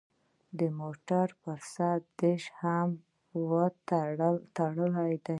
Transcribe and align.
د 0.59 0.61
موټر 0.79 1.27
پر 1.41 1.59
سر 1.73 1.97
ډیش 2.19 2.43
هم 2.61 2.89
ولړزید 3.49 5.25